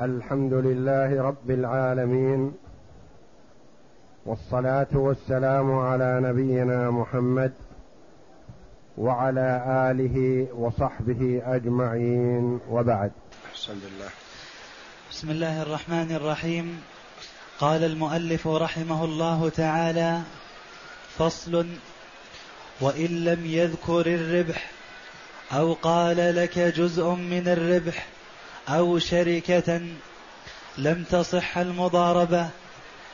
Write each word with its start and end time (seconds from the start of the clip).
الحمد 0.00 0.52
لله 0.52 1.22
رب 1.22 1.50
العالمين 1.50 2.52
والصلاة 4.26 4.88
والسلام 4.94 5.78
على 5.78 6.20
نبينا 6.22 6.90
محمد 6.90 7.52
وعلى 8.98 9.64
آله 9.90 10.46
وصحبه 10.54 11.42
أجمعين 11.44 12.60
وبعد. 12.70 13.12
احسن 13.52 13.72
الله 13.72 14.10
بسم 15.10 15.30
الله 15.30 15.62
الرحمن 15.62 16.12
الرحيم. 16.12 16.82
قال 17.58 17.84
المؤلف 17.84 18.48
رحمه 18.48 19.04
الله 19.04 19.48
تعالى 19.48 20.20
فصل 21.18 21.66
وإن 22.80 23.24
لم 23.24 23.46
يذكر 23.46 24.06
الربح 24.06 24.70
أو 25.52 25.72
قال 25.72 26.36
لك 26.36 26.58
جزء 26.58 27.10
من 27.10 27.48
الربح 27.48 28.06
أو 28.68 28.98
شركة 28.98 29.80
لم 30.78 31.04
تصح 31.10 31.58
المضاربة 31.58 32.48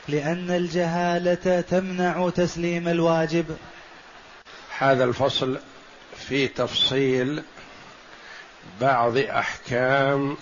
لأن 0.08 0.50
الجهالة 0.50 1.60
تمنع 1.60 2.30
تسليم 2.30 2.88
الواجب. 2.88 3.56
هذا 4.78 5.04
الفصل 5.04 5.58
في 6.16 6.48
تفصيل 6.48 7.42
بعض 8.80 9.16
أحكام 9.16 10.36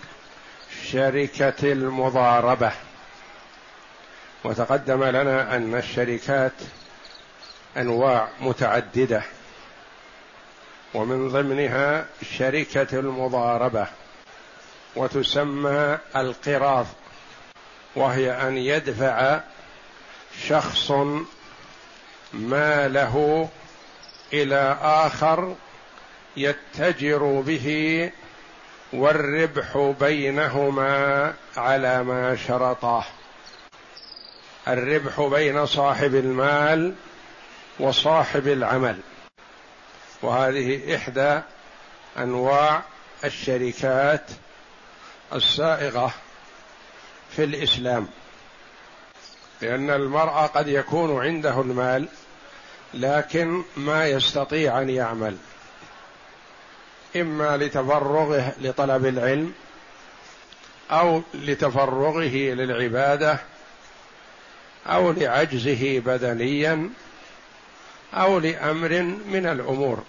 شركة 0.90 1.72
المضاربة. 1.72 2.72
وتقدم 4.44 5.04
لنا 5.04 5.56
أن 5.56 5.74
الشركات 5.74 6.52
أنواع 7.76 8.28
متعددة 8.40 9.22
ومن 10.94 11.28
ضمنها 11.28 12.06
شركة 12.38 12.98
المضاربة. 12.98 13.86
وتسمى 14.98 15.98
القراض 16.16 16.86
وهي 17.96 18.30
أن 18.48 18.56
يدفع 18.56 19.40
شخص 20.48 20.92
ماله 22.32 23.48
إلى 24.32 24.78
آخر 24.82 25.54
يتجر 26.36 27.42
به 27.46 28.10
والربح 28.92 29.94
بينهما 30.00 31.34
على 31.56 32.02
ما 32.02 32.36
شرطاه 32.36 33.04
الربح 34.68 35.20
بين 35.20 35.66
صاحب 35.66 36.14
المال 36.14 36.94
وصاحب 37.80 38.48
العمل. 38.48 39.00
وهذه 40.22 40.96
إحدى 40.96 41.40
أنواع 42.18 42.82
الشركات 43.24 44.30
السائغة 45.32 46.14
في 47.30 47.44
الإسلام 47.44 48.08
لأن 49.62 49.90
المرء 49.90 50.32
قد 50.32 50.68
يكون 50.68 51.24
عنده 51.24 51.60
المال 51.60 52.08
لكن 52.94 53.62
ما 53.76 54.06
يستطيع 54.06 54.80
أن 54.80 54.90
يعمل 54.90 55.36
إما 57.16 57.56
لتفرغه 57.56 58.52
لطلب 58.60 59.06
العلم 59.06 59.52
أو 60.90 61.22
لتفرغه 61.34 62.36
للعبادة 62.36 63.38
أو 64.86 65.12
لعجزه 65.12 65.98
بدنيا 65.98 66.90
أو 68.14 68.38
لأمر 68.38 69.02
من 69.26 69.46
الأمور. 69.46 70.02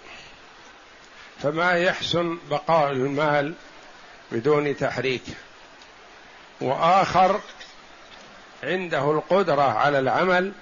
فما 1.42 1.72
يحسن 1.72 2.38
بقاء 2.50 2.92
المال 2.92 3.54
بدون 4.32 4.76
تحريك. 4.76 5.22
وآخر 6.60 7.40
عنده 8.62 9.10
القدرة 9.10 9.62
على 9.62 9.98
العمل 9.98 10.52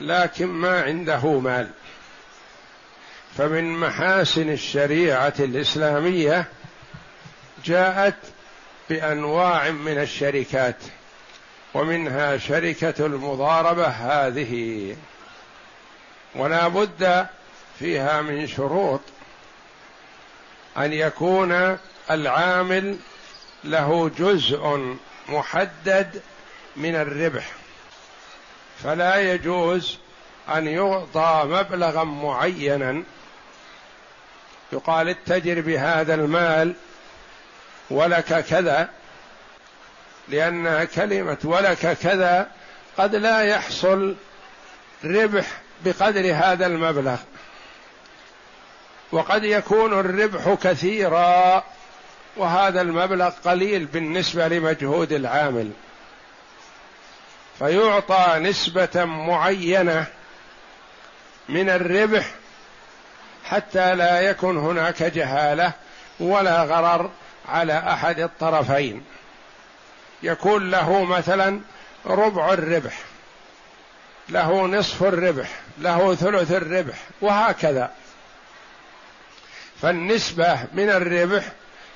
لكن 0.00 0.46
ما 0.46 0.82
عنده 0.82 1.38
مال. 1.38 1.70
فمن 3.36 3.72
محاسن 3.72 4.50
الشريعة 4.50 5.34
الإسلامية 5.38 6.44
جاءت 7.64 8.18
بأنواع 8.90 9.70
من 9.70 9.98
الشركات 9.98 10.76
ومنها 11.74 12.38
شركة 12.38 13.06
المضاربة 13.06 13.86
هذه. 13.86 14.96
ولا 16.34 16.68
بد 16.68 17.26
فيها 17.78 18.22
من 18.22 18.46
شروط 18.46 19.00
أن 20.76 20.92
يكون 20.92 21.78
العامل 22.10 22.96
له 23.64 24.10
جزء 24.18 24.96
محدد 25.28 26.22
من 26.76 26.94
الربح 26.94 27.52
فلا 28.84 29.32
يجوز 29.32 29.98
أن 30.48 30.66
يعطى 30.66 31.42
مبلغا 31.46 32.04
معينا. 32.04 33.02
يقال 34.72 35.08
اتجر 35.08 35.60
بهذا 35.60 36.14
المال 36.14 36.74
ولك 37.90 38.44
كذا 38.44 38.88
لأن 40.28 40.84
كلمة 40.84 41.38
ولك 41.44 41.98
كذا 42.02 42.50
قد 42.98 43.14
لا 43.14 43.42
يحصل 43.42 44.16
ربح 45.04 45.46
بقدر 45.84 46.34
هذا 46.34 46.66
المبلغ 46.66 47.16
وقد 49.12 49.44
يكون 49.44 50.00
الربح 50.00 50.54
كثيرا. 50.62 51.64
وهذا 52.36 52.80
المبلغ 52.80 53.30
قليل 53.44 53.84
بالنسبة 53.84 54.48
لمجهود 54.48 55.12
العامل. 55.12 55.70
فيعطى 57.58 58.38
نسبة 58.38 59.04
معينة 59.04 60.06
من 61.48 61.70
الربح 61.70 62.30
حتى 63.44 63.94
لا 63.94 64.20
يكن 64.20 64.56
هناك 64.56 65.02
جهالة 65.02 65.72
ولا 66.20 66.62
غرر 66.62 67.10
على 67.48 67.78
أحد 67.78 68.20
الطرفين. 68.20 69.04
يكون 70.22 70.70
له 70.70 71.04
مثلا 71.04 71.60
ربع 72.06 72.52
الربح 72.52 72.98
له 74.28 74.66
نصف 74.66 75.02
الربح 75.02 75.50
له 75.78 76.14
ثلث 76.14 76.52
الربح 76.52 76.96
وهكذا. 77.20 77.90
فالنسبة 79.82 80.66
من 80.72 80.90
الربح 80.90 81.44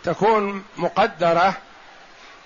تكون 0.06 0.64
مقدرة 0.76 1.54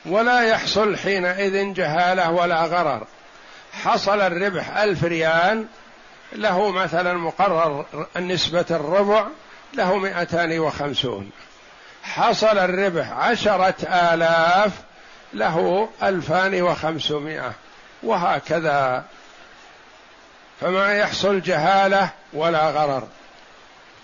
ولا 0.06 0.43
يحصل 0.43 0.97
حينئذ 0.97 1.72
جهالة 1.72 2.31
ولا 2.31 2.62
غرر. 2.62 3.06
حصل 3.82 4.21
الربح 4.21 4.76
ألف 4.76 5.04
ريال 5.04 5.66
له 6.32 6.70
مثلا 6.70 7.15
مقرر 7.15 7.87
نسبة 8.16 8.65
الربع 8.70 9.26
له 9.75 9.97
مئتان 9.97 10.59
وخمسون. 10.59 11.31
حصل 12.03 12.59
الربح 12.59 13.10
عشرة 13.12 13.75
آلاف 13.84 14.72
له 15.32 15.88
ألفان 16.03 16.62
وخمسمائة. 16.62 17.53
وهكذا. 18.03 19.04
فما 20.60 20.94
يحصل 20.94 21.41
جهالة 21.41 22.10
ولا 22.32 22.70
غرر. 22.70 23.09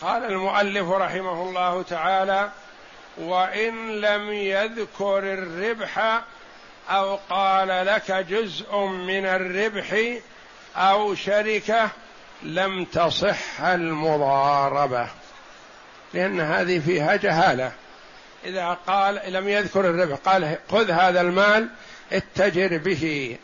قال 0.01 0.25
المؤلف 0.25 0.89
رحمه 0.89 1.43
الله 1.43 1.83
تعالى 1.83 2.51
وإن 3.19 4.01
لم 4.01 4.33
يذكر 4.33 5.19
الربح 5.19 6.23
أو 6.91 7.19
قال 7.31 7.87
لك 7.87 8.13
جزء 8.13 8.77
من 8.87 9.27
الربح 9.27 10.19
أو 10.77 11.15
شركة 11.15 11.91
لم 12.43 12.85
تصح 12.85 13.61
المضاربة. 13.61 15.09
لأن 16.15 16.41
هذه 16.41 16.79
فيها 16.79 17.17
جهالة. 17.17 17.73
إذا 18.45 18.79
قال 18.87 19.33
لم 19.33 19.49
يذكر 19.49 19.81
الربح 19.81 20.17
قال 20.17 20.59
خذ 20.71 20.91
هذا 20.91 21.21
المال 21.21 21.69
اتجر 22.13 22.79
به. 22.79 23.37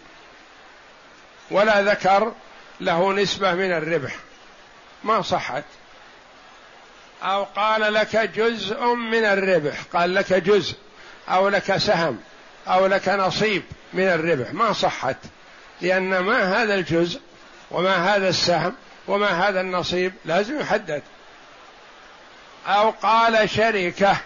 ولا 1.51 1.83
ذكر 1.83 2.33
له 2.81 3.13
نسبة 3.13 3.55
من 3.55 3.73
الربح. 3.73 4.17
ما 5.05 5.23
صحت. 5.23 5.65
أو 7.23 7.45
قال 7.45 7.95
لك 7.95 8.17
جزء 8.17 8.85
من 8.85 9.25
الربح 9.25 9.83
قال 9.93 10.15
لك 10.15 10.33
جزء 10.33 10.75
أو 11.29 11.49
لك 11.49 11.77
سهم 11.77 12.19
أو 12.69 12.87
لك 12.87 13.09
نصيب 13.09 13.63
من 13.93 14.09
الربح. 14.09 14.53
ما 14.53 14.73
صحت 14.73 15.17
لأن 15.81 16.19
ما 16.19 16.63
هذا 16.63 16.75
الجزء 16.75 17.21
وما 17.71 18.17
هذا 18.17 18.29
السهم 18.29 18.75
وما 19.09 19.49
هذا 19.49 19.61
النصيب 19.61 20.13
لازم 20.25 20.61
يحدد. 20.61 21.03
أو 22.67 22.91
قال 22.91 23.51
شركة 23.51 24.17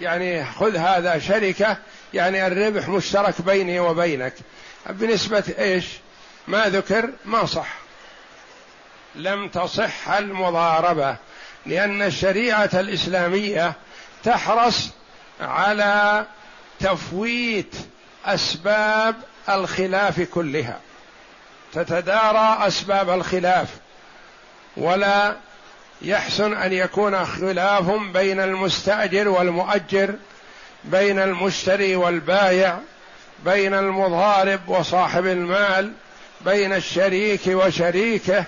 يعني 0.00 0.44
خذ 0.44 0.76
هذا 0.76 1.18
شركة 1.18 1.76
يعني 2.14 2.46
الربح 2.46 2.88
مشترك 2.88 3.42
بيني 3.42 3.80
وبينك. 3.80 4.34
بنسبة 4.86 5.44
إيش؟ 5.58 5.86
ما 6.48 6.68
ذكر 6.68 7.10
ما 7.24 7.46
صح. 7.46 7.74
لم 9.14 9.48
تصح 9.48 10.08
المضاربة. 10.08 11.16
لأن 11.66 12.02
الشريعة 12.02 12.70
الإسلامية 12.74 13.72
تحرص 14.24 14.90
على 15.40 16.26
تفويت 16.80 17.74
أسباب 18.26 19.14
الخلاف 19.48 20.20
كلها. 20.20 20.80
تتدارى 21.72 22.66
أسباب 22.66 23.10
الخلاف 23.10 23.68
ولا 24.76 25.36
يحسن 26.02 26.52
أن 26.54 26.72
يكون 26.72 27.24
خلاف 27.24 27.90
بين 27.90 28.40
المستأجر 28.40 29.28
والمؤجر 29.28 30.14
بين 30.84 31.18
المشتري 31.18 31.96
والبايع 31.96 32.78
بين 33.44 33.74
المضارب 33.74 34.68
وصاحب 34.68 35.26
المال 35.26 35.92
بين 36.40 36.72
الشريك 36.72 37.40
وشريكه. 37.46 38.44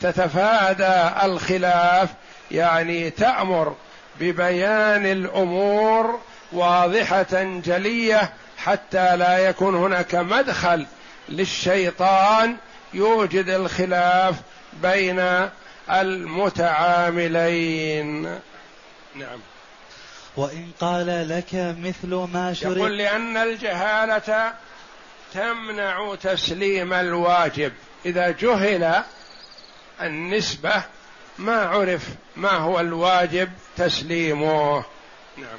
تتفادى 0.00 1.26
الخلاف 1.26 2.08
يعني 2.50 3.10
تأمر 3.10 3.74
ببيان 4.20 5.06
الأمور 5.06 6.20
واضحة 6.52 7.42
جلية 7.42 8.32
حتى 8.58 9.16
لا 9.16 9.38
يكون 9.38 9.74
هناك 9.74 10.14
مدخل 10.14 10.86
للشيطان 11.28 12.56
يوجد 12.94 13.48
الخلاف 13.48 14.34
بين 14.82 15.48
المتعاملين. 16.86 17.42
نعم. 19.14 19.40
وإن 20.36 20.70
قال 20.80 21.28
لك 21.28 21.54
مثل 21.54 22.14
ما 22.32 22.54
شرط 22.54 22.76
يقول 22.76 22.98
لأن 22.98 23.36
الجهالة 23.36 24.54
تمنع 25.34 26.14
تسليم 26.14 26.92
الواجب. 26.92 27.72
إذا 28.06 28.30
جهل 28.30 29.02
النسبة 30.02 30.82
ما 31.38 31.56
عرف 31.56 32.08
ما 32.36 32.50
هو 32.50 32.80
الواجب 32.80 33.50
تسليمه. 33.76 34.84
نعم. 35.36 35.58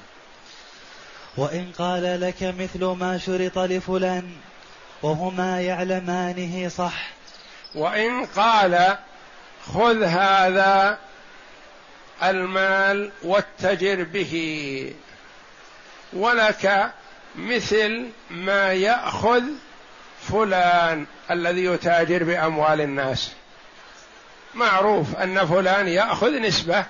وإن 1.37 1.71
قال 1.77 2.21
لك 2.21 2.43
مثل 2.43 2.85
ما 2.85 3.17
شرط 3.17 3.57
لفلان 3.57 4.31
وهما 5.03 5.61
يعلمانه 5.61 6.69
صح. 6.69 7.09
وإن 7.75 8.25
قال 8.25 8.97
خذ 9.73 10.03
هذا 10.03 10.97
المال 12.23 13.11
واتجر 13.23 14.03
به. 14.03 14.93
ولك 16.13 16.91
مثل 17.35 18.09
ما 18.29 18.73
يأخذ 18.73 19.43
فلان 20.21 21.05
الذي 21.31 21.65
يتاجر 21.65 22.23
بأموال 22.23 22.81
الناس. 22.81 23.31
معروف 24.57 25.15
أن 25.15 25.45
فلان 25.45 25.87
يأخذ 25.87 26.39
نسبة 26.39 26.85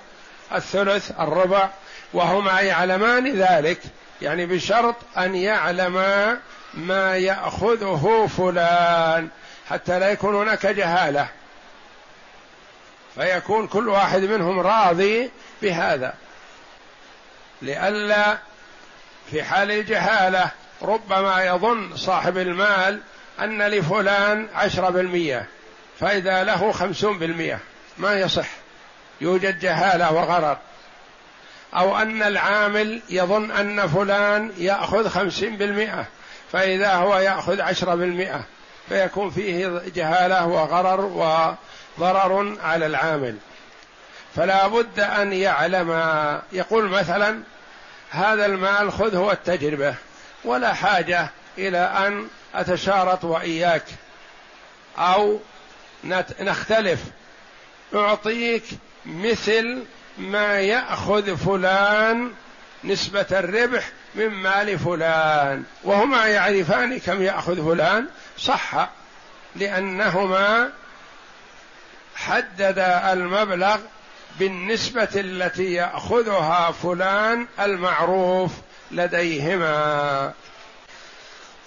الثلث 0.54 1.10
الربع 1.20 1.68
وهما 2.12 2.60
يعلمان 2.60 3.32
ذلك. 3.32 3.80
يعني 4.22 4.46
بشرط 4.46 4.96
أن 5.18 5.34
يعلما 5.34 6.38
ما 6.74 7.16
يأخذه 7.16 8.28
فلان 8.36 9.28
حتى 9.68 9.98
لا 9.98 10.10
يكون 10.10 10.34
هناك 10.34 10.66
جهالة. 10.66 11.28
فيكون 13.14 13.66
كل 13.66 13.88
واحد 13.88 14.20
منهم 14.20 14.60
راضي 14.60 15.30
بهذا. 15.62 16.14
لئلا 17.62 18.38
في 19.30 19.42
حال 19.42 19.70
الجهالة 19.70 20.50
ربما 20.82 21.44
يظن 21.44 21.96
صاحب 21.96 22.38
المال 22.38 23.00
أن 23.40 23.62
لفلان 23.62 24.48
عشرة 24.54 24.90
بالمية 24.90 25.46
فإذا 26.00 26.44
له 26.44 26.72
خمسون 26.72 27.18
بالمية 27.18 27.58
ما 27.98 28.14
يصح. 28.20 28.48
يوجد 29.20 29.58
جهالة 29.58 30.12
وغرر. 30.12 30.58
أو 31.74 31.98
أن 31.98 32.22
العامل 32.22 33.02
يظن 33.10 33.50
أن 33.50 33.88
فلان 33.88 34.52
يأخذ 34.58 35.08
خمسين 35.08 35.56
بالمئة 35.56 36.06
فإذا 36.52 36.94
هو 36.94 37.18
يأخذ 37.18 37.60
عشرة 37.60 37.94
بالمئة 37.94 38.44
فيكون 38.88 39.30
فيه 39.30 39.82
جهالة 39.94 40.46
وغرر 40.46 41.00
وضرر 41.00 42.56
على 42.62 42.86
العامل. 42.86 43.36
فلا 44.36 44.66
بد 44.66 45.00
أن 45.00 45.32
يعلم. 45.32 45.90
يقول 46.52 46.88
مثلا 46.88 47.42
هذا 48.10 48.46
المال 48.46 48.92
خذه 48.92 49.18
والتجربة 49.18 49.94
ولا 50.44 50.74
حاجة 50.74 51.30
إلى 51.58 51.78
أن 51.78 52.28
أتشارط 52.54 53.24
وإياك. 53.24 53.84
أو 54.98 55.40
نختلف. 56.40 57.00
أعطيك 57.94 58.64
مثل 59.06 59.82
ما 60.18 60.60
يأخذ 60.60 61.36
فلان 61.36 62.32
نسبة 62.84 63.26
الربح 63.32 63.88
من 64.14 64.28
مال 64.28 64.78
فلان 64.78 65.64
وهما 65.84 66.26
يعرفان 66.26 66.98
كم 66.98 67.22
يأخذ 67.22 67.64
فلان. 67.64 68.06
صح 68.38 68.88
لأنهما 69.56 70.70
حدد 72.16 72.78
المبلغ 73.12 73.78
بالنسبة 74.38 75.08
التي 75.14 75.72
يأخذها 75.72 76.70
فلان 76.70 77.46
المعروف 77.60 78.52
لديهما. 78.90 80.32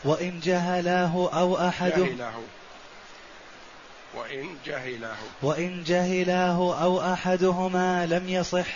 وإن 0.03 0.39
جهلاه 0.39 1.29
أو 1.33 1.67
أحد 1.67 1.91
جهله 1.91 2.43
وإن 4.13 4.57
جهلاه. 4.65 5.15
وإن 5.41 5.83
جهلاه 5.83 6.83
أو 6.83 7.13
أحدهما 7.13 8.05
لم 8.05 8.29
يصح. 8.29 8.67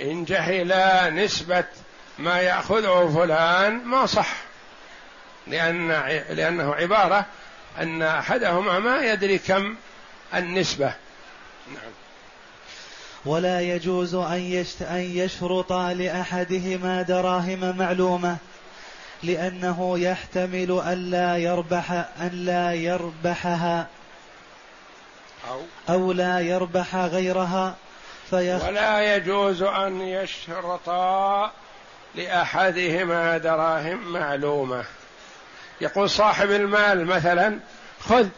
إن 0.00 0.24
جهلا 0.24 1.10
نسبة 1.10 1.64
ما 2.18 2.38
يأخذه 2.40 3.12
فلان 3.14 3.84
ما 3.84 4.06
صح. 4.06 4.36
لأن 5.46 5.88
لأنه 6.30 6.74
عبارة 6.74 7.26
أن 7.78 8.02
أحدهما 8.02 8.78
ما 8.78 9.00
يدري 9.04 9.38
كم 9.38 9.76
النسبة. 10.34 10.94
نعم. 11.68 11.92
ولا 13.24 13.60
يجوز 13.60 14.14
أن, 14.14 14.64
أن 14.80 15.00
يشرط 15.00 15.72
لأحدهما 15.72 17.02
دراهم 17.02 17.76
معلومة. 17.78 18.36
لأنه 19.22 19.98
يحتمل 19.98 20.82
ألا 20.86 21.36
يربح 21.36 21.90
أن 22.20 22.30
لا 22.32 22.74
يربحها. 22.74 23.86
أو, 25.50 25.62
أو 25.88 26.12
لا 26.12 26.40
يربح 26.40 26.96
غيرها 26.96 27.76
فيخ 28.30 28.64
ولا 28.64 29.16
يجوز 29.16 29.62
أن 29.62 30.00
يشرطا 30.00 31.52
لأحدهما 32.14 33.38
دراهم 33.38 34.12
معلومة. 34.12 34.84
يقول 35.80 36.10
صاحب 36.10 36.50
المال 36.50 37.06
مثلا 37.06 37.58
خذ 38.00 38.28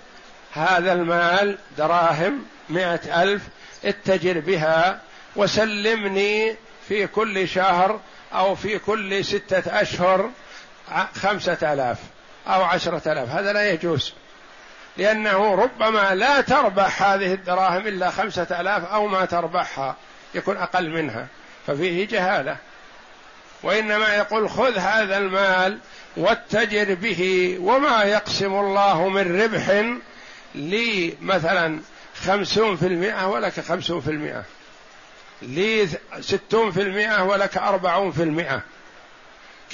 هذا 0.53 0.93
المال 0.93 1.59
دراهم 1.79 2.45
مئة 2.69 3.23
ألف 3.23 3.43
اتجر 3.85 4.41
بها 4.41 5.01
وسلمني 5.37 6.57
في 6.89 7.07
كل 7.07 7.49
شهر 7.49 8.01
أو 8.33 8.55
في 8.55 8.79
كل 8.79 9.25
ستة 9.25 9.81
أشهر 9.81 10.31
خمسة 11.15 11.73
آلاف 11.73 11.99
أو 12.47 12.63
عشرة 12.63 13.13
آلاف. 13.13 13.29
هذا 13.29 13.53
لا 13.53 13.71
يجوز. 13.71 14.13
لأنه 14.97 15.55
ربما 15.55 16.15
لا 16.15 16.41
تربح 16.41 17.03
هذه 17.03 17.35
الدراهم 17.35 17.87
إلا 17.87 18.11
خمسة 18.11 18.61
آلاف 18.61 18.85
أو 18.85 19.07
ما 19.07 19.25
تربحها 19.25 19.97
يكون 20.35 20.57
أقل 20.57 20.91
منها. 20.91 21.27
ففيه 21.67 22.07
جهالة. 22.07 22.57
وإنما 23.63 24.15
يقول 24.15 24.51
خذ 24.51 24.79
هذا 24.79 25.19
المال 25.19 25.79
واتجر 26.17 26.95
به 26.95 27.57
وما 27.61 28.03
يقسم 28.03 28.55
الله 28.55 29.09
من 29.09 29.43
ربح 29.43 29.85
لي 30.55 31.17
مثلا 31.21 31.81
خمسون 32.25 32.77
في 32.77 32.87
المئة 32.87 33.29
ولك 33.29 33.61
خمسون 33.61 34.01
في 34.01 34.11
المئة 34.11 34.45
لي 35.43 35.89
ستون 36.21 36.71
في 36.71 36.83
المئة 36.83 37.23
ولك 37.23 37.57
أربعون 37.57 38.13
في 38.13 38.23
المئة. 38.23 38.63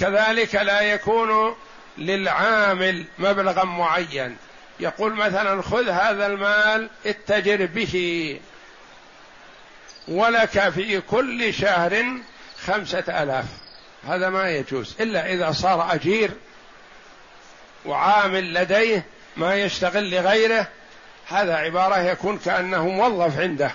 كذلك 0.01 0.55
لا 0.55 0.81
يكون 0.81 1.57
للعامل 1.99 3.05
مبلغا 3.19 3.65
معين. 3.65 4.37
يقول 4.81 5.15
مثلا 5.15 5.63
خذ 5.63 5.89
هذا 5.89 6.27
المال 6.27 6.91
اتجر 7.07 7.67
به. 7.67 8.41
ولك 10.09 10.69
في 10.69 11.01
كل 11.01 11.55
شهر 11.55 12.05
خمسة 12.67 13.23
آلاف. 13.23 13.45
هذا 14.09 14.29
ما 14.29 14.51
يجوز. 14.51 14.97
إلا 15.01 15.33
إذا 15.33 15.53
صار 15.53 15.95
أجير 15.95 16.31
وعامل 17.87 18.55
لديه 18.55 19.05
ما 19.37 19.55
يشتغل 19.55 20.11
لغيره 20.11 20.69
هذا 21.29 21.57
عبارة 21.57 21.99
يكون 21.99 22.39
كأنه 22.39 22.89
موظف 22.89 23.41
عنده. 23.41 23.75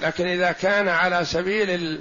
لكن 0.00 0.26
إذا 0.26 0.52
كان 0.52 0.88
على 0.88 1.24
سبيل 1.24 2.00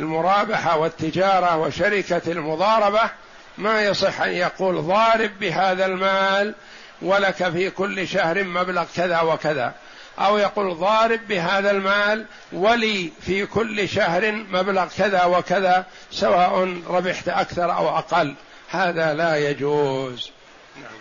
المرابحة 0.00 0.78
والتجارة 0.78 1.56
وشركة 1.56 2.32
المضاربة 2.32 3.10
ما 3.58 3.82
يصح 3.82 4.20
أن 4.20 4.32
يقول 4.32 4.82
ضارب 4.82 5.30
بهذا 5.40 5.86
المال 5.86 6.54
ولك 7.02 7.50
في 7.50 7.70
كل 7.70 8.08
شهر 8.08 8.44
مبلغ 8.44 8.84
كذا 8.96 9.20
وكذا. 9.20 9.74
أو 10.18 10.38
يقول 10.38 10.76
ضارب 10.76 11.20
بهذا 11.28 11.70
المال 11.70 12.26
ولي 12.52 13.12
في 13.20 13.46
كل 13.46 13.88
شهر 13.88 14.32
مبلغ 14.32 14.88
كذا 14.98 15.24
وكذا 15.24 15.86
سواء 16.10 16.82
ربحت 16.88 17.28
أكثر 17.28 17.76
أو 17.76 17.98
أقل. 17.98 18.34
هذا 18.70 19.14
لا 19.14 19.50
يجوز. 19.50 20.30
نعم. 20.76 20.92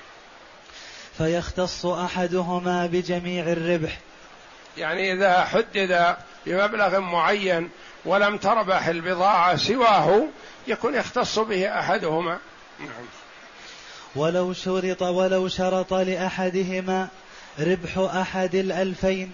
فيختص 1.17 1.85
أحدهما 1.85 2.85
بجميع 2.85 3.43
الربح. 3.43 3.97
يعني 4.77 5.13
إذا 5.13 5.45
حدد 5.45 6.15
بمبلغ 6.45 6.99
معين 6.99 7.69
ولم 8.05 8.37
تربح 8.37 8.87
البضاعة 8.87 9.55
سواه 9.55 10.23
يكون 10.67 10.95
يختص 10.95 11.39
به 11.39 11.79
أحدهما. 11.79 12.39
نعم. 12.79 13.05
ولو 14.15 14.53
شرط 14.53 15.01
ولو 15.01 15.47
شرط 15.47 15.93
لأحدهما 15.93 17.07
ربح 17.59 17.97
أحد 17.97 18.55
الألفين 18.55 19.31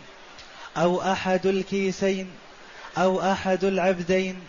أو 0.78 1.02
أحد 1.02 1.46
الكيسين 1.46 2.32
أو 2.98 3.32
أحد 3.32 3.64
العبدين 3.64 4.40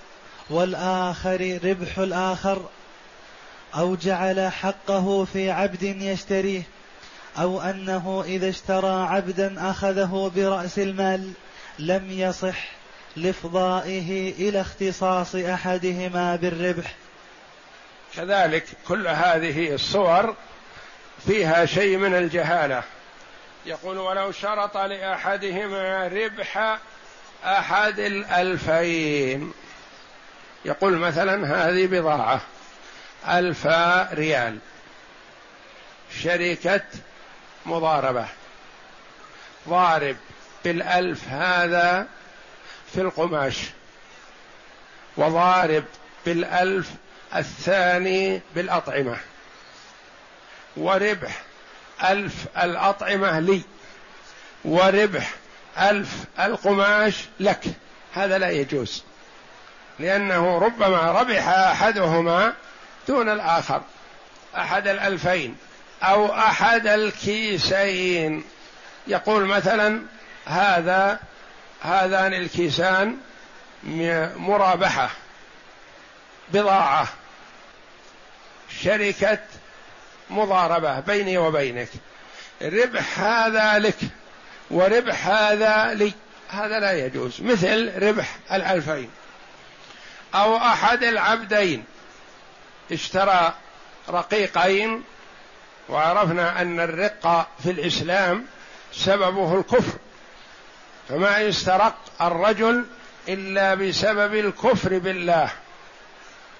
والآخر 0.50 1.58
ربح 1.64 1.98
الآخر 1.98 2.62
أو 3.74 3.96
جعل 3.96 4.52
حقه 4.52 5.24
في 5.24 5.50
عبد 5.50 5.82
يشتريه 5.82 6.62
أو 7.38 7.60
أنه 7.60 8.24
إذا 8.26 8.48
اشترى 8.48 9.06
عبدا 9.06 9.70
أخذه 9.70 10.32
برأس 10.36 10.78
المال 10.78 11.32
لم 11.78 12.10
يصح. 12.10 12.75
لإفضائه 13.16 14.32
إلى 14.32 14.60
اختصاص 14.60 15.34
أحدهما 15.34 16.36
بالربح. 16.36 16.94
كذلك 18.16 18.64
كل 18.88 19.08
هذه 19.08 19.74
الصور 19.74 20.34
فيها 21.26 21.66
شيء 21.66 21.96
من 21.96 22.14
الجهالة. 22.14 22.82
يقول 23.66 23.98
ولو 23.98 24.32
شرط 24.32 24.76
لأحدهما 24.76 26.08
ربح 26.08 26.78
أحد 27.44 27.98
الألفين. 27.98 29.52
يقول 30.64 30.98
مثلا 30.98 31.68
هذه 31.68 31.86
بضاعة 31.86 32.40
ألف 33.28 33.66
ريال. 34.12 34.58
شركة 36.22 36.82
مضاربة. 37.66 38.26
ضارب 39.68 40.16
بالألف 40.64 41.28
هذا 41.28 42.06
في 42.96 43.02
القماش 43.02 43.56
وضارب 45.16 45.84
بالألف 46.26 46.90
الثاني 47.36 48.40
بالأطعمة 48.54 49.16
وربح 50.76 51.42
ألف 52.04 52.34
الأطعمة 52.62 53.40
لي 53.40 53.62
وربح 54.64 55.30
ألف 55.78 56.24
القماش 56.40 57.24
لك. 57.40 57.64
هذا 58.14 58.38
لا 58.38 58.50
يجوز 58.50 59.02
لأنه 59.98 60.58
ربما 60.58 61.12
ربح 61.12 61.48
أحدهما 61.48 62.52
دون 63.08 63.28
الآخر 63.28 63.82
أحد 64.56 64.88
الألفين 64.88 65.56
أو 66.02 66.34
أحد 66.34 66.86
الكيسين. 66.86 68.44
يقول 69.06 69.46
مثلا 69.46 70.02
هذا 70.46 71.20
هذان 71.86 72.34
الكيسان 72.34 73.16
مرابحة 74.36 75.10
بضاعة 76.52 77.08
شركة 78.82 79.38
مضاربة 80.30 81.00
بيني 81.00 81.38
وبينك. 81.38 81.88
ربح 82.62 83.20
هذا 83.20 83.78
لك 83.78 83.98
وربح 84.70 85.26
هذا 85.26 85.94
لي. 85.94 86.12
هذا 86.48 86.80
لا 86.80 87.06
يجوز 87.06 87.40
مثل 87.40 88.02
ربح 88.02 88.36
الألفين 88.52 89.10
أو 90.34 90.56
أحد 90.56 91.02
العبدين. 91.02 91.84
اشترى 92.92 93.54
رقيقين 94.08 95.02
وعرفنا 95.88 96.62
أن 96.62 96.80
الرق 96.80 97.48
في 97.62 97.70
الإسلام 97.70 98.46
سببه 98.92 99.58
الكفر. 99.58 99.98
فما 101.08 101.38
يسترق 101.38 101.94
الرجل 102.20 102.84
إلا 103.28 103.74
بسبب 103.74 104.34
الكفر 104.34 104.98
بالله. 104.98 105.50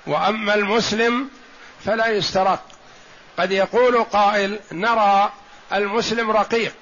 وأما 0.06 0.54
المسلم 0.54 1.28
فلا 1.84 2.06
يسترق. 2.06 2.64
قد 3.38 3.52
يقول 3.52 4.04
قائل 4.04 4.58
نرى 4.72 5.32
المسلم 5.72 6.30
رقيق. 6.30 6.74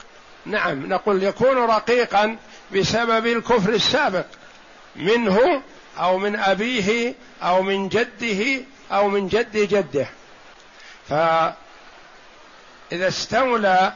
نعم 0.46 0.86
نقول 0.86 1.22
يكون 1.22 1.56
رقيقا 1.56 2.36
بسبب 2.74 3.26
الكفر 3.26 3.70
السابق. 3.72 4.26
منه 4.96 5.62
أو 5.98 6.18
من 6.18 6.36
أبيه 6.36 7.14
أو 7.42 7.62
من 7.62 7.88
جده 7.88 8.64
أو 8.92 9.08
من 9.08 9.28
جد 9.28 9.56
جده. 9.56 10.06
فإذا 11.08 11.54
استولى 12.92 13.92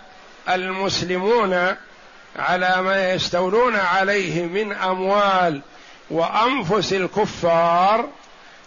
المسلمون 0.49 1.77
على 2.37 2.83
ما 2.83 3.13
يستولون 3.13 3.77
عليه 3.77 4.43
من 4.43 4.73
أموال 4.73 5.61
وأنفس 6.11 6.93
الكفار 6.93 8.09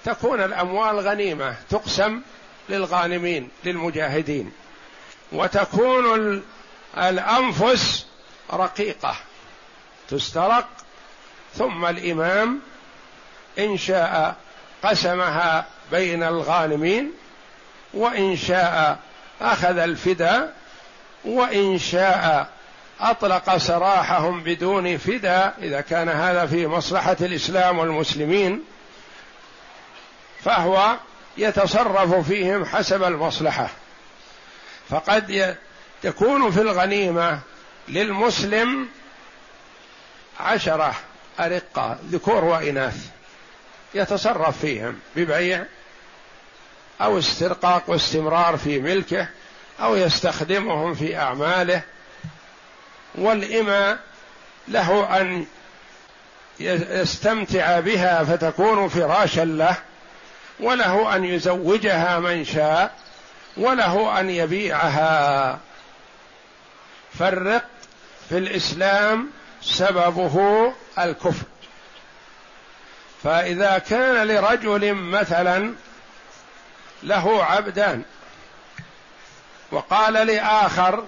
تكون 0.06 0.41
الأموال 0.41 1.00
غنيمة 1.00 1.56
تقسم 1.70 2.22
للغانمين 2.70 3.50
للمجاهدين. 3.63 4.51
وتكون 5.32 6.44
الأنفس 6.98 8.06
رقيقة. 8.53 9.15
تسترق 10.10 10.68
ثم 11.56 11.86
الإمام 11.86 12.60
إن 13.60 13.77
شاء 13.77 14.36
قسمها 14.84 15.65
بين 15.91 16.24
الغانمين 16.24 17.12
وإن 17.94 18.38
شاء 18.38 19.00
أخذ 19.41 19.77
الفداء 19.77 20.53
وإن 21.25 21.80
شاء 21.80 22.48
أطلق 23.01 23.58
سراحهم 23.58 24.43
بدون 24.43 24.98
فداء 24.98 25.55
إذا 25.62 25.81
كان 25.81 26.10
هذا 26.10 26.46
في 26.46 26.67
مصلحة 26.67 27.17
الإسلام 27.22 27.79
والمسلمين 27.79 28.63
فهو 30.43 30.98
يتصرف 31.38 32.27
فيهم 32.27 32.65
حسب 32.65 33.03
المصلحة. 33.03 33.70
فقد 34.89 35.58
تكون 36.03 36.51
في 36.51 36.62
الغنيمة 36.62 37.39
للمسلم 37.88 38.88
عشرة 40.39 40.96
أرقة 41.39 41.98
ذكور 42.12 42.43
وإناث 42.43 43.10
يتصرف 43.93 44.62
فيهم 44.62 45.00
ببيع 45.15 45.65
أو 47.01 47.20
استرقاق 47.20 47.84
واستمرار 47.88 48.58
في 48.58 48.79
ملكه 48.79 49.27
أو 49.79 49.96
يستخدمهم 49.96 50.93
في 50.93 51.17
أعماله. 51.17 51.81
والإماء 53.15 54.00
له 54.68 55.22
أن 55.22 55.46
يستمتع 56.60 57.80
بها 57.80 58.24
فتكون 58.24 58.89
فراشا 58.89 59.41
له 59.46 59.75
وله 60.60 61.15
أن 61.15 61.25
يزوجها 61.25 62.20
من 62.20 62.46
شاء 62.46 62.96
وله 63.58 64.20
أن 64.20 64.30
يبيعها. 64.30 65.60
فالرق 67.20 67.65
في 68.30 68.38
الإسلام 68.38 69.30
سببه 69.62 70.74
الكفر. 71.00 71.46
فإذا 73.24 73.77
كان 73.77 74.27
لرجل 74.27 74.94
مثلا 74.94 75.74
له 77.03 77.44
عبدان 77.44 78.03
وقال 79.72 80.13
لآخر 80.13 81.03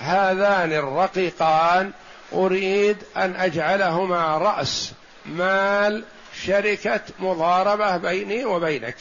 هذان 0.00 0.72
الرقيقان 0.72 1.92
أريد 2.32 2.96
أن 3.16 3.36
أجعلهما 3.36 4.38
رأس 4.38 4.92
مال 5.26 6.04
شركة 6.44 7.00
مضاربة 7.18 7.96
بيني 7.96 8.44
وبينك. 8.44 8.96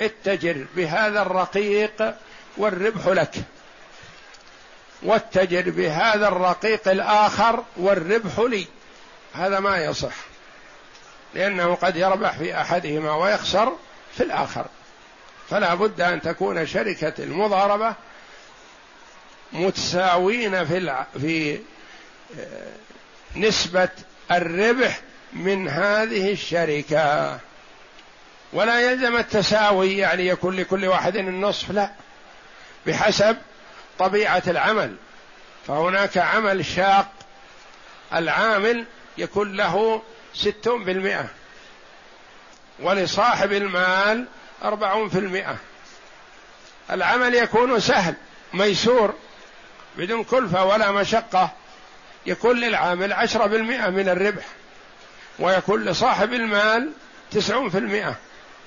اتجر 0.00 0.66
بهذا 0.76 1.22
الرقيق 1.22 2.14
والربح 2.56 3.06
لك. 3.06 3.34
واتجر 5.02 5.70
بهذا 5.70 6.28
الرقيق 6.28 6.88
الآخر 6.88 7.64
والربح 7.76 8.38
لي. 8.38 8.66
هذا 9.34 9.60
ما 9.60 9.84
يصح. 9.84 10.14
لأنه 11.34 11.74
قد 11.74 11.96
يربح 11.96 12.38
في 12.38 12.60
أحدهما 12.60 13.14
ويخسر 13.14 13.72
في 14.16 14.22
الآخر. 14.22 14.66
فلا 15.50 15.74
بد 15.74 16.00
أن 16.00 16.20
تكون 16.20 16.66
شركة 16.66 17.14
المضاربة 17.18 17.94
متساوين 19.52 20.64
في 20.64 21.04
في 21.20 21.60
آه، 22.38 22.72
نسبة 23.36 23.88
الربح 24.30 25.00
من 25.32 25.68
هذه 25.68 26.32
الشركة. 26.32 27.38
ولا 28.52 28.80
يلزم 28.80 29.16
التساوي 29.16 29.98
يعني 29.98 30.26
يكون 30.26 30.56
لكل 30.56 30.86
واحد 30.86 31.16
النصف 31.16 31.70
لا. 31.70 31.90
بحسب 32.86 33.36
طبيعة 33.98 34.42
العمل. 34.46 34.96
فهناك 35.66 36.18
عمل 36.18 36.64
شاق 36.64 37.12
العامل 38.14 38.84
يكون 39.18 39.56
له 39.56 40.02
ستون 40.34 40.84
بالمئة. 40.84 41.28
ولصاحب 42.80 43.52
المال 43.52 44.26
أربعون 44.64 45.08
في 45.08 45.18
المئة. 45.18 45.56
العمل 46.90 47.34
يكون 47.34 47.80
سهل 47.80 48.14
ميسور. 48.54 49.14
بدون 49.98 50.24
كلفة 50.24 50.64
ولا 50.64 50.92
مشقة 50.92 51.50
يكون 52.26 52.60
للعامل 52.60 53.12
عشرة 53.12 53.46
بالمئة 53.46 53.90
من 53.90 54.08
الربح 54.08 54.44
ويكون 55.38 55.84
لصاحب 55.84 56.32
المال 56.32 56.90
تسعون 57.30 57.70
في 57.70 57.78
المئة 57.78 58.16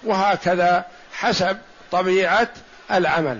وهكذا 0.03 0.85
حسب 1.13 1.57
طبيعة 1.91 2.49
العمل. 2.91 3.39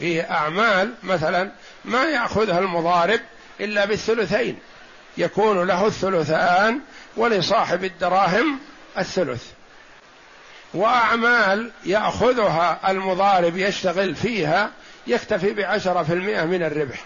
في 0.00 0.30
أعمال 0.30 0.94
مثلا 1.02 1.50
ما 1.84 2.04
يأخذها 2.04 2.58
المضارب 2.58 3.20
إلا 3.60 3.84
بالثلثين 3.84 4.58
يكون 5.18 5.66
له 5.66 5.86
الثلثان 5.86 6.80
ولصاحب 7.16 7.84
الدراهم 7.84 8.58
الثلث. 8.98 9.44
وأعمال 10.74 11.70
يأخذها 11.84 12.90
المضارب 12.90 13.56
يشتغل 13.56 14.14
فيها 14.14 14.70
يكتفي 15.08 15.52
بعشرة 15.52 16.02
في 16.02 16.12
المئة 16.12 16.44
من 16.44 16.62
الربح. 16.62 17.04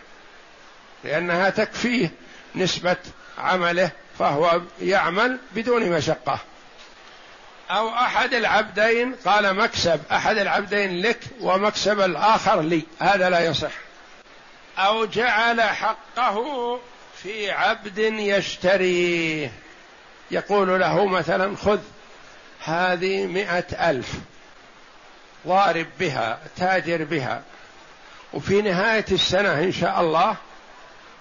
لأنها 1.04 1.50
تكفيه 1.50 2.10
نسبة 2.54 2.96
عمله 3.38 3.90
فهو 4.18 4.60
يعمل 4.80 5.38
بدون 5.54 5.90
مشقة. 5.90 6.38
أو 7.70 7.88
أحد 7.88 8.34
العبدين 8.34 9.14
قال 9.14 9.56
مكسب 9.56 10.00
أحد 10.12 10.38
العبدين 10.38 11.02
لك 11.02 11.20
ومكسب 11.40 12.00
الآخر 12.00 12.60
لي. 12.60 12.82
هذا 13.00 13.30
لا 13.30 13.40
يصح. 13.40 13.72
أو 14.78 15.04
جعل 15.04 15.62
حقه 15.62 16.78
في 17.22 17.50
عبد 17.50 17.98
يشتريه. 17.98 19.52
يقول 20.30 20.80
له 20.80 21.06
مثلا 21.06 21.56
خذ 21.56 21.80
هذه 22.64 23.26
مئة 23.26 23.90
ألف 23.90 24.12
ضارب 25.46 25.86
بها 26.00 26.38
تاجر 26.56 27.04
بها 27.04 27.42
وفي 28.34 28.62
نهاية 28.62 29.04
السنة 29.12 29.52
إن 29.52 29.72
شاء 29.72 30.00
الله 30.00 30.36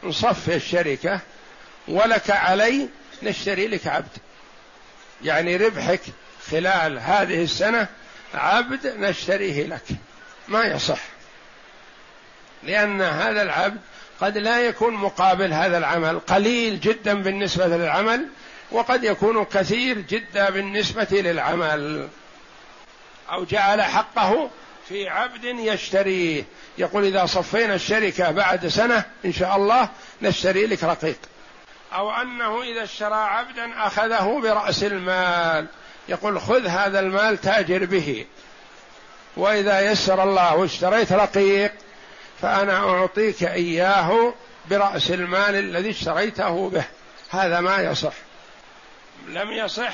نصفي 0.04 0.56
الشركة 0.56 1.20
ولك 1.88 2.32
علي 2.32 2.90
نشتري 3.24 3.68
لك 3.68 3.88
عبد. 3.88 4.18
يعني 5.24 5.56
ربحك 5.56 6.02
خلال 6.52 7.00
هذه 7.00 7.44
السنة 7.44 7.88
عبد 8.34 8.88
نشتريه 8.88 9.66
لك. 9.66 9.84
ما 10.48 10.64
يصح. 10.64 11.00
لأن 12.64 13.02
هذا 13.02 13.42
العبد 13.42 13.82
قد 14.22 14.38
لا 14.38 14.60
يكون 14.60 14.94
مقابل 14.94 15.54
هذا 15.54 15.78
العمل. 15.78 16.20
قليل 16.20 16.80
جدا 16.80 17.14
بالنسبة 17.14 17.68
للعمل 17.68 18.28
وقد 18.72 19.04
يكون 19.04 19.46
كثير 19.46 20.00
جدا 20.00 20.50
بالنسبة 20.50 21.08
للعمل. 21.12 22.08
أو 23.32 23.44
جعل 23.44 23.82
حقه 23.82 24.50
في 24.92 25.10
عبد 25.10 25.44
يشتريه. 25.44 26.44
يقول 26.78 27.06
إذا 27.06 27.26
صفينا 27.26 27.76
الشركة 27.76 28.32
بعد 28.32 28.68
سنة 28.68 29.06
إن 29.26 29.34
شاء 29.34 29.56
الله 29.56 29.90
نشتري 30.22 30.66
لك 30.66 30.84
رقيق. 30.84 31.18
أو 31.94 32.12
أنه 32.12 32.64
إذا 32.64 32.84
اشترى 32.84 33.16
عبدا 33.16 33.88
أخذه 33.88 34.40
برأس 34.44 34.84
المال. 34.84 35.68
يقول 36.10 36.42
خذ 36.42 36.68
هذا 36.68 37.00
المال 37.00 37.42
تاجر 37.42 37.86
به. 37.86 38.26
وإذا 39.38 39.92
يسر 39.92 40.24
الله 40.24 40.56
واشتريت 40.56 41.14
رقيق 41.14 41.72
فأنا 42.42 42.78
أعطيك 42.78 43.44
إياه 43.44 44.34
برأس 44.70 45.12
المال 45.12 45.56
الذي 45.56 45.90
اشتريته 45.90 46.70
به. 46.70 46.84
هذا 47.30 47.60
ما 47.60 47.78
يصح. 47.78 48.14
لم 49.28 49.52
يصح 49.52 49.94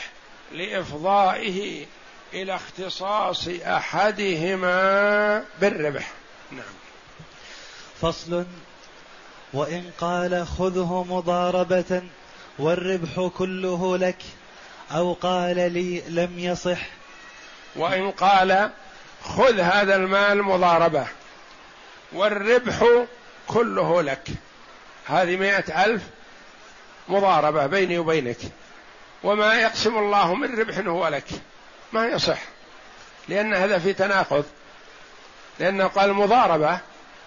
لإفضائه. 0.52 1.86
إلى 2.34 2.56
اختصاص 2.56 3.48
أحدهما 3.48 5.44
بالربح. 5.62 6.12
نعم. 6.52 6.64
فصل. 8.02 8.46
وإن 9.54 9.92
قال 10.00 10.48
خذه 10.48 11.06
مضاربة 11.10 12.04
والربح 12.60 13.30
كله 13.38 13.98
لك 13.98 14.18
أو 14.92 15.14
قال 15.14 15.74
لي 15.74 16.04
لم 16.08 16.40
يصح. 16.40 16.80
وإن 17.76 18.12
قال 18.12 18.70
خذ 19.24 19.60
هذا 19.60 19.96
المال 19.96 20.44
مضاربة 20.44 21.08
والربح 22.12 22.86
كله 23.48 24.02
لك. 24.02 24.28
هذه 25.06 25.36
مئة 25.36 25.86
ألف 25.86 26.04
مضاربة 27.08 27.66
بيني 27.66 27.98
وبينك 27.98 28.38
وما 29.24 29.54
يقسم 29.54 29.98
الله 29.98 30.36
من 30.36 30.60
ربح 30.60 30.78
هو 30.78 31.08
لك. 31.08 31.28
ما 31.94 32.06
يصح. 32.06 32.40
لأن 33.28 33.54
هذا 33.54 33.80
في 33.80 33.94
تناقض. 33.94 34.46
لأنه 35.60 35.88
قال 35.88 36.14
مضاربة 36.14 36.80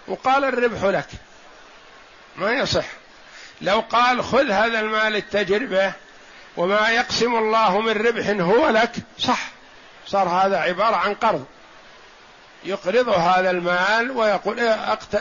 وقال 0.07 0.43
الربح 0.43 0.83
لك. 0.83 1.07
ما 2.35 2.51
يصح. 2.51 2.85
لو 3.61 3.79
قال 3.79 4.23
خذ 4.23 4.51
هذا 4.51 4.79
المال 4.79 5.15
التجربة 5.15 5.93
وما 6.57 6.89
يقسم 6.89 7.35
الله 7.35 7.81
من 7.81 7.91
ربح 7.91 8.27
هو 8.27 8.69
لك 8.69 8.91
صح. 9.19 9.39
صار 10.07 10.29
هذا 10.29 10.57
عبارة 10.57 10.95
عن 10.95 11.13
قرض. 11.13 11.45
يقرض 12.63 13.09
هذا 13.09 13.51
المال 13.51 14.11
ويقول 14.11 14.59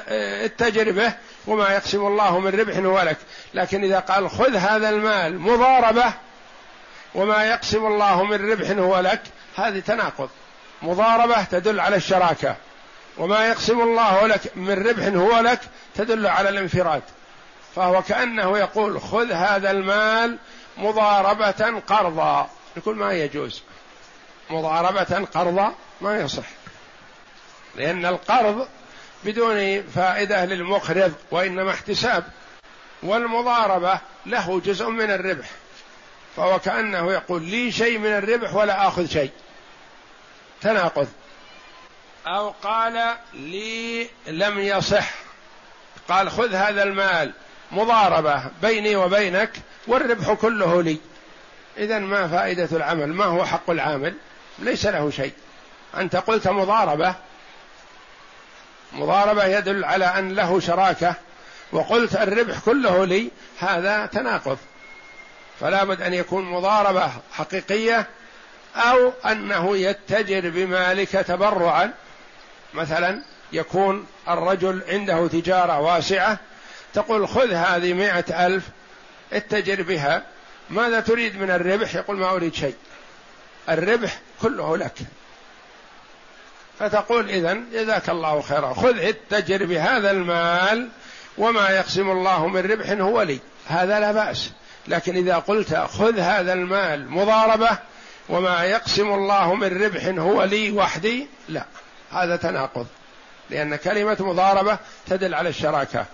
التجربة 0.09 1.13
وما 1.47 1.69
يقسم 1.69 2.07
الله 2.07 2.39
من 2.39 2.61
ربح 2.61 2.77
هو 2.77 3.01
لك. 3.03 3.19
لكن 3.55 3.85
إذا 3.85 3.99
قال 3.99 4.31
خذ 4.31 4.57
هذا 4.57 4.89
المال 4.89 5.39
مضاربة 5.41 6.13
وما 7.15 7.45
يقسم 7.45 7.87
الله 7.87 8.25
من 8.25 8.51
ربح 8.51 8.71
هو 8.71 9.01
لك. 9.01 9.23
هذه 9.57 9.81
تناقض. 9.81 10.29
مضاربة 10.83 11.43
تدل 11.45 11.81
على 11.81 11.97
الشراكة. 11.97 12.57
وما 13.19 13.49
يقسم 13.49 13.81
الله 13.81 14.27
لك 14.27 14.57
من 14.57 14.87
ربح 14.89 15.05
هو 15.05 15.41
لك 15.41 15.61
تدل 15.95 16.27
على 16.27 16.49
الانفراد. 16.49 17.03
فهو 17.77 18.03
كأنه 18.03 18.59
يقول 18.59 19.01
خذ 19.01 19.33
هذا 19.33 19.71
المال 19.71 20.39
مضاربة 20.77 21.81
قرضا. 21.87 22.51
يقول 22.77 22.97
ما 22.97 23.13
يجوز. 23.13 23.63
مضاربة 24.51 25.27
قرضا 25.35 25.75
ما 26.01 26.21
يصح. 26.21 26.47
لأن 27.77 28.07
القرض 28.07 28.69
بدون 29.25 29.83
فائدة 29.83 30.45
للمقرض 30.45 31.13
وإنما 31.31 31.71
احتساب. 31.71 32.25
والمضاربة 33.03 34.01
له 34.27 34.61
جزء 34.61 34.89
من 34.89 35.11
الربح. 35.11 35.51
فهو 36.37 36.59
كأنه 36.59 37.13
يقول 37.13 37.43
لي 37.43 37.73
شيء 37.73 37.99
من 37.99 38.11
الربح 38.11 38.55
ولا 38.55 38.89
آخذ 38.89 39.07
شيء. 39.07 39.31
تناقض. 40.61 41.09
أو 42.27 42.55
قال 42.63 43.17
لي 43.35 44.09
لم 44.27 44.59
يصح. 44.59 45.11
قال 46.09 46.31
خذ 46.31 46.55
هذا 46.55 46.83
المال 46.83 47.33
مضاربة 47.73 48.45
بيني 48.63 48.97
وبينك 48.97 49.51
والربح 49.87 50.33
كله 50.33 50.83
لي. 50.83 50.99
إذا 51.79 51.99
ما 51.99 52.29
فائدة 52.29 52.69
العمل؟ 52.77 53.07
ما 53.07 53.25
هو 53.25 53.45
حق 53.45 53.71
العامل؟ 53.71 54.15
ليس 54.59 54.87
له 54.87 55.11
شيء. 55.11 55.33
أنت 55.97 56.17
قلت 56.17 56.49
مضاربة. 56.49 57.15
مضاربة 58.93 59.45
يدل 59.45 59.85
على 59.85 60.05
أن 60.05 60.33
له 60.33 60.61
شراكة. 60.61 61.15
وقلت 61.73 62.17
الربح 62.17 62.59
كله 62.59 63.05
لي 63.05 63.31
هذا 63.59 64.07
تناقض. 64.07 64.59
فلا 65.61 65.85
بد 65.85 66.03
أن 66.03 66.15
يكون 66.15 66.45
مضاربة 66.45 67.11
حقيقية 67.33 68.07
أو 68.77 69.13
أنه 69.27 69.77
يتجر 69.77 70.51
بمالك 70.51 71.11
تبرعا. 71.11 71.93
مثلا 72.75 73.23
يكون 73.53 74.07
الرجل 74.29 74.83
عنده 74.89 75.29
تجارة 75.29 75.81
واسعة 75.81 76.39
تقول 76.95 77.29
خذ 77.29 77.53
هذه 77.53 77.93
مائة 77.93 78.47
ألف 78.47 78.65
اتجر 79.33 79.83
بها. 79.83 80.23
ماذا 80.71 81.01
تريد 81.01 81.37
من 81.37 81.51
الربح؟ 81.51 81.95
يقول 81.95 82.17
ما 82.17 82.31
أريد 82.31 82.55
شيء. 82.55 82.75
الربح 83.69 84.21
كله 84.43 84.77
لك. 84.77 84.99
فتقول 86.79 87.31
إذا 87.31 87.55
جزاك 87.73 88.11
الله 88.11 88.43
خيرا. 88.43 88.75
خذ 88.75 88.99
اتجر 88.99 89.65
بهذا 89.65 90.11
المال 90.11 90.89
وما 91.39 91.69
يقسم 91.69 92.11
الله 92.11 92.47
من 92.47 92.71
ربح 92.71 92.91
هو 92.91 93.23
لي. 93.23 93.39
هذا 93.69 94.01
لا 94.01 94.13
بأس. 94.13 94.51
لكن 94.89 95.17
إذا 95.17 95.37
قلت 95.37 95.75
خذ 95.75 96.19
هذا 96.19 96.53
المال 96.53 97.11
مضاربة 97.11 97.79
وما 98.29 98.65
يقسم 98.65 99.13
الله 99.13 99.55
من 99.55 99.83
ربح 99.83 100.05
هو 100.05 100.45
لي 100.45 100.71
وحدي 100.73 101.27
لا 101.49 101.65
هذا 102.11 102.37
تناقض 102.37 102.87
لأن 103.51 103.77
كلمة 103.77 104.17
مضاربة 104.21 104.79
تدل 105.07 105.35
على 105.35 105.49
الشراكة. 105.49 106.07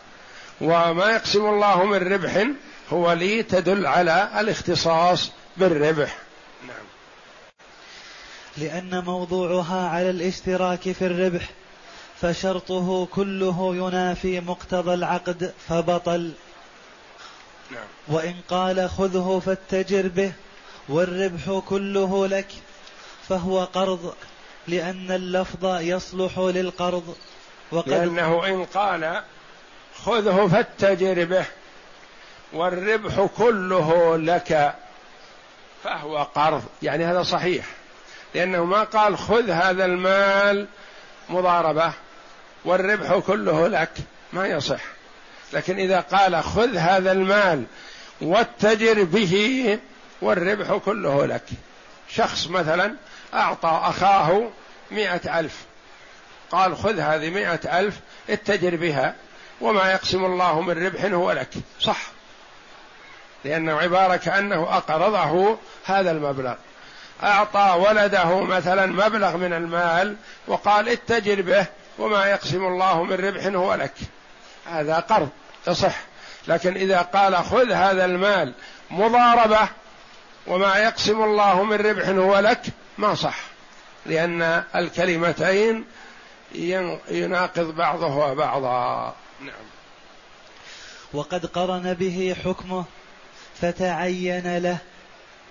وما 0.60 1.10
يقسم 1.10 1.46
الله 1.46 1.84
من 1.84 2.12
ربح 2.12 2.46
هو 2.92 3.12
لي 3.12 3.42
تدل 3.42 3.86
على 3.86 4.28
الاختصاص 4.38 5.30
بالربح. 5.56 6.16
نعم. 6.66 6.86
لأن 8.56 9.04
موضوعها 9.04 9.88
على 9.88 10.10
الاشتراك 10.10 10.92
في 10.92 11.06
الربح 11.06 11.50
فشرطه 12.20 13.06
كله 13.06 13.76
ينافي 13.76 14.40
مقتضى 14.40 14.94
العقد 14.94 15.52
فبطل. 15.68 16.32
نعم. 17.70 17.86
وإن 18.08 18.34
قال 18.48 18.90
خذه 18.90 19.42
فاتجر 19.46 20.08
به 20.08 20.32
والربح 20.88 21.62
كله 21.68 22.26
لك 22.26 22.48
فهو 23.28 23.64
قرض 23.64 24.14
لأن 24.68 25.10
اللفظ 25.10 25.80
يصلح 25.80 26.38
للقرض. 26.38 27.16
وقد 27.72 27.88
لأنه 27.88 28.46
إن 28.46 28.64
قال 28.64 29.22
خذه 30.04 30.48
فاتجر 30.48 31.24
به 31.24 31.44
والربح 32.52 33.26
كله 33.38 34.16
لك 34.16 34.74
فهو 35.84 36.22
قرض. 36.22 36.62
يعني 36.82 37.04
هذا 37.04 37.22
صحيح. 37.22 37.66
لأنه 38.34 38.64
ما 38.64 38.84
قال 38.84 39.18
خذ 39.18 39.50
هذا 39.50 39.84
المال 39.84 40.66
مضاربة 41.28 41.92
والربح 42.64 43.18
كله 43.18 43.68
لك. 43.68 43.92
ما 44.32 44.46
يصح. 44.46 44.95
لكن 45.52 45.78
إذا 45.78 46.00
قال 46.00 46.44
خذ 46.44 46.76
هذا 46.76 47.12
المال 47.12 47.64
واتجر 48.20 49.04
به 49.04 49.78
والربح 50.22 50.76
كله 50.84 51.26
لك. 51.26 51.44
شخص 52.08 52.46
مثلا 52.46 52.94
أعطى 53.34 53.80
أخاه 53.82 54.50
مئة 54.90 55.40
ألف 55.40 55.64
قال 56.50 56.76
خذ 56.76 56.98
هذه 56.98 57.30
مئة 57.30 57.78
ألف 57.80 58.00
اتجر 58.30 58.76
بها 58.76 59.14
وما 59.60 59.92
يقسم 59.92 60.24
الله 60.24 60.60
من 60.60 60.86
ربح 60.86 61.04
هو 61.04 61.32
لك. 61.32 61.50
صح. 61.80 61.98
لأنه 63.44 63.78
عبارة 63.78 64.16
كأنه 64.16 64.62
أقرضه 64.76 65.58
هذا 65.84 66.10
المبلغ. 66.10 66.54
أعطى 67.22 67.76
ولده 67.78 68.40
مثلا 68.40 68.86
مبلغ 68.86 69.36
من 69.36 69.52
المال 69.52 70.16
وقال 70.46 70.88
اتجر 70.88 71.42
به 71.42 71.66
وما 71.98 72.26
يقسم 72.26 72.64
الله 72.64 73.02
من 73.02 73.12
ربح 73.12 73.46
هو 73.46 73.74
لك. 73.74 73.94
هذا 74.68 74.98
قرض 74.98 75.28
يصح. 75.68 75.96
لكن 76.48 76.74
إذا 76.76 77.02
قال 77.02 77.36
خذ 77.36 77.72
هذا 77.72 78.04
المال 78.04 78.54
مضاربة 78.90 79.68
وما 80.46 80.76
يقسم 80.76 81.22
الله 81.22 81.62
من 81.62 81.76
ربح 81.76 82.08
هو 82.08 82.38
لك 82.38 82.62
ما 82.98 83.14
صح. 83.14 83.38
لأن 84.06 84.62
الكلمتين 84.74 85.84
يناقض 87.10 87.74
بعضها 87.74 88.34
بعضا 88.34 89.14
نعم. 89.40 89.66
وقد 91.12 91.46
قرن 91.46 91.94
به 91.94 92.36
حكمه 92.44 92.84
فتعين 93.60 94.58
له. 94.58 94.78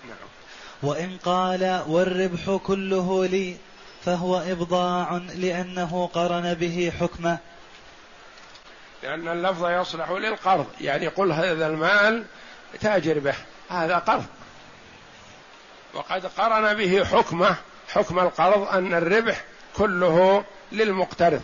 نعم. 0.07 0.27
وإن 0.83 1.17
قال 1.17 1.83
والربح 1.87 2.59
كله 2.63 3.25
لي 3.25 3.55
فهو 4.05 4.37
إبضاع 4.37 5.21
لأنه 5.35 6.09
قرن 6.13 6.53
به 6.53 6.93
حكمه. 6.99 7.37
لأن 9.03 9.27
اللفظ 9.27 9.65
يصلح 9.65 10.11
للقرض. 10.11 10.67
يعني 10.81 11.07
قل 11.07 11.31
هذا 11.31 11.67
المال 11.67 12.25
تاجر 12.81 13.19
به. 13.19 13.35
هذا 13.69 13.97
قرض. 13.97 14.25
وقد 15.93 16.25
قرن 16.25 16.73
به 16.73 17.05
حكمة 17.05 17.55
حكم 17.93 18.19
القرض 18.19 18.67
أن 18.67 18.93
الربح 18.93 19.43
كله 19.75 20.43
للمقترض. 20.71 21.41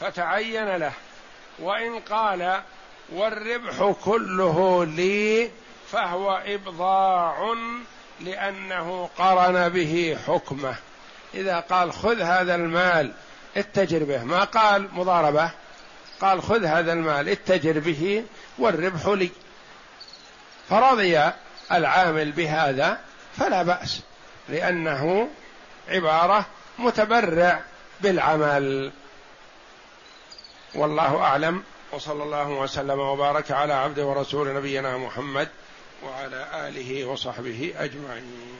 فتعين 0.00 0.76
له. 0.76 0.92
وإن 1.58 2.00
قال 2.00 2.60
والربح 3.12 3.94
كله 4.04 4.84
لي 4.84 5.50
فهو 5.92 6.42
إبضاع 6.46 7.54
لأنه 8.20 9.10
قرن 9.18 9.68
به 9.68 10.18
حكمة. 10.26 10.74
إذا 11.34 11.60
قال 11.60 11.92
خذ 11.92 12.20
هذا 12.20 12.54
المال 12.54 13.12
اتجر 13.56 14.04
به. 14.04 14.24
ما 14.24 14.44
قال 14.44 14.88
مضاربة. 14.92 15.50
قال 16.20 16.42
خذ 16.42 16.64
هذا 16.64 16.92
المال 16.92 17.28
اتجر 17.28 17.78
به 17.78 18.24
والربح 18.58 19.06
لي. 19.06 19.30
فرضي 20.68 21.20
العامل 21.72 22.32
بهذا 22.32 23.00
فلا 23.36 23.62
بأس 23.62 24.00
لأنه 24.48 25.28
عبارة 25.88 26.46
متبرع 26.78 27.62
بالعمل. 28.00 28.92
والله 30.74 31.16
أعلم 31.16 31.62
وصلى 31.92 32.22
الله 32.22 32.48
وسلم 32.48 32.98
وبارك 32.98 33.50
على 33.50 33.72
عبد 33.72 33.98
ورسول 33.98 34.54
نبينا 34.54 34.96
محمد 34.96 35.48
وعلى 36.04 36.68
آله 36.68 37.04
وصحبه 37.04 37.74
أجمعين. 37.76 38.56